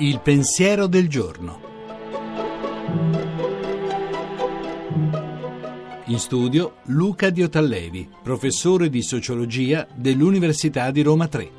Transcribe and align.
Il 0.00 0.20
pensiero 0.20 0.86
del 0.86 1.08
giorno. 1.08 1.60
In 6.06 6.18
studio 6.18 6.76
Luca 6.84 7.30
Diotallevi, 7.30 8.08
professore 8.22 8.88
di 8.90 9.02
sociologia 9.02 9.86
dell'Università 9.94 10.90
di 10.90 11.02
Roma 11.02 11.26
3. 11.28 11.50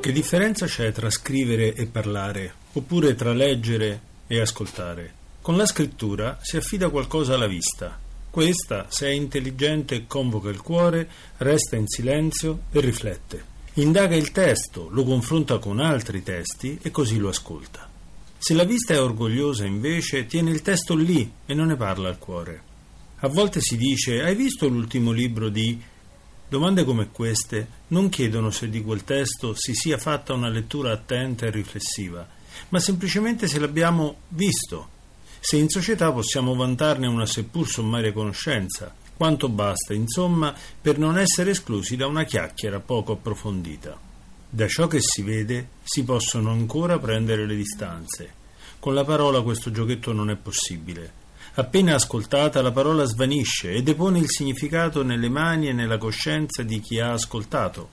Che 0.00 0.12
differenza 0.12 0.66
c'è 0.66 0.92
tra 0.92 1.10
scrivere 1.10 1.74
e 1.74 1.86
parlare, 1.86 2.52
oppure 2.72 3.14
tra 3.14 3.32
leggere 3.32 4.00
e 4.26 4.40
ascoltare? 4.40 5.14
Con 5.40 5.56
la 5.56 5.66
scrittura 5.66 6.38
si 6.40 6.56
affida 6.56 6.88
qualcosa 6.88 7.34
alla 7.34 7.46
vista. 7.46 8.10
Questa, 8.32 8.86
se 8.88 9.08
è 9.08 9.10
intelligente, 9.10 10.06
convoca 10.06 10.48
il 10.48 10.62
cuore, 10.62 11.06
resta 11.36 11.76
in 11.76 11.86
silenzio 11.86 12.62
e 12.72 12.80
riflette. 12.80 13.44
Indaga 13.74 14.16
il 14.16 14.32
testo, 14.32 14.88
lo 14.90 15.04
confronta 15.04 15.58
con 15.58 15.80
altri 15.80 16.22
testi 16.22 16.78
e 16.80 16.90
così 16.90 17.18
lo 17.18 17.28
ascolta. 17.28 17.86
Se 18.38 18.54
la 18.54 18.64
vista 18.64 18.94
è 18.94 19.02
orgogliosa, 19.02 19.66
invece, 19.66 20.24
tiene 20.24 20.50
il 20.50 20.62
testo 20.62 20.94
lì 20.94 21.30
e 21.44 21.52
non 21.52 21.66
ne 21.66 21.76
parla 21.76 22.08
al 22.08 22.16
cuore. 22.16 22.62
A 23.16 23.28
volte 23.28 23.60
si 23.60 23.76
dice: 23.76 24.22
Hai 24.22 24.34
visto 24.34 24.66
l'ultimo 24.66 25.12
libro 25.12 25.50
di. 25.50 25.78
Domande 26.48 26.84
come 26.84 27.10
queste 27.12 27.66
non 27.88 28.08
chiedono 28.08 28.50
se 28.50 28.70
di 28.70 28.82
quel 28.82 29.04
testo 29.04 29.52
si 29.54 29.74
sia 29.74 29.98
fatta 29.98 30.32
una 30.32 30.48
lettura 30.48 30.92
attenta 30.92 31.44
e 31.44 31.50
riflessiva, 31.50 32.26
ma 32.70 32.78
semplicemente 32.78 33.46
se 33.46 33.58
l'abbiamo 33.58 34.20
visto, 34.28 34.88
se 35.44 35.56
in 35.56 35.68
società 35.68 36.12
possiamo 36.12 36.54
vantarne 36.54 37.08
una 37.08 37.26
seppur 37.26 37.66
sommaria 37.66 38.12
conoscenza, 38.12 38.94
quanto 39.16 39.48
basta, 39.48 39.92
insomma, 39.92 40.54
per 40.80 40.98
non 40.98 41.18
essere 41.18 41.50
esclusi 41.50 41.96
da 41.96 42.06
una 42.06 42.22
chiacchiera 42.22 42.78
poco 42.78 43.14
approfondita. 43.14 43.98
Da 44.48 44.68
ciò 44.68 44.86
che 44.86 45.00
si 45.00 45.22
vede 45.22 45.70
si 45.82 46.04
possono 46.04 46.52
ancora 46.52 47.00
prendere 47.00 47.44
le 47.44 47.56
distanze. 47.56 48.32
Con 48.78 48.94
la 48.94 49.02
parola 49.02 49.42
questo 49.42 49.72
giochetto 49.72 50.12
non 50.12 50.30
è 50.30 50.36
possibile. 50.36 51.12
Appena 51.54 51.96
ascoltata 51.96 52.62
la 52.62 52.70
parola 52.70 53.04
svanisce 53.04 53.72
e 53.72 53.82
depone 53.82 54.20
il 54.20 54.30
significato 54.30 55.02
nelle 55.02 55.28
mani 55.28 55.66
e 55.66 55.72
nella 55.72 55.98
coscienza 55.98 56.62
di 56.62 56.78
chi 56.78 57.00
ha 57.00 57.14
ascoltato. 57.14 57.88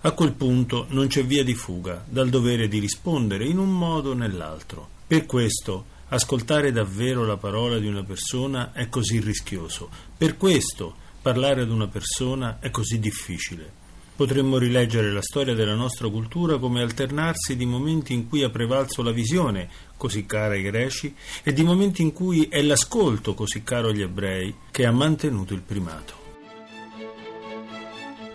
A 0.00 0.12
quel 0.12 0.32
punto 0.32 0.86
non 0.88 1.08
c'è 1.08 1.22
via 1.26 1.44
di 1.44 1.54
fuga 1.54 2.02
dal 2.08 2.30
dovere 2.30 2.68
di 2.68 2.78
rispondere 2.78 3.44
in 3.44 3.58
un 3.58 3.70
modo 3.70 4.12
o 4.12 4.14
nell'altro. 4.14 4.88
Per 5.06 5.26
questo 5.26 5.94
Ascoltare 6.08 6.70
davvero 6.70 7.26
la 7.26 7.36
parola 7.36 7.78
di 7.78 7.88
una 7.88 8.04
persona 8.04 8.72
è 8.72 8.88
così 8.88 9.18
rischioso. 9.18 9.88
Per 10.16 10.36
questo 10.36 10.94
parlare 11.20 11.62
ad 11.62 11.70
una 11.70 11.88
persona 11.88 12.58
è 12.60 12.70
così 12.70 13.00
difficile. 13.00 13.84
Potremmo 14.14 14.56
rileggere 14.56 15.10
la 15.10 15.20
storia 15.20 15.54
della 15.54 15.74
nostra 15.74 16.08
cultura 16.08 16.58
come 16.58 16.80
alternarsi 16.80 17.56
di 17.56 17.66
momenti 17.66 18.14
in 18.14 18.28
cui 18.28 18.44
ha 18.44 18.50
prevalso 18.50 19.02
la 19.02 19.10
visione, 19.10 19.68
così 19.96 20.24
cara 20.26 20.54
ai 20.54 20.62
greci, 20.62 21.12
e 21.42 21.52
di 21.52 21.64
momenti 21.64 22.02
in 22.02 22.12
cui 22.12 22.46
è 22.48 22.62
l'ascolto, 22.62 23.34
così 23.34 23.64
caro 23.64 23.88
agli 23.88 24.02
ebrei, 24.02 24.54
che 24.70 24.86
ha 24.86 24.92
mantenuto 24.92 25.54
il 25.54 25.62
primato. 25.62 26.25